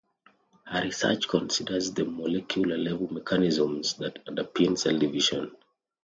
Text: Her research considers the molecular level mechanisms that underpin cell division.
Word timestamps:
Her 0.65 0.81
research 0.81 1.27
considers 1.27 1.91
the 1.91 2.05
molecular 2.05 2.75
level 2.75 3.13
mechanisms 3.13 3.93
that 3.97 4.25
underpin 4.25 4.75
cell 4.75 4.97
division. 4.97 5.55